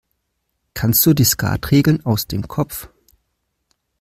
Kannst 0.73 1.05
du 1.05 1.13
die 1.13 1.25
Skatregeln 1.25 2.03
aus 2.07 2.25
dem 2.25 2.47
Kopf? 2.47 2.89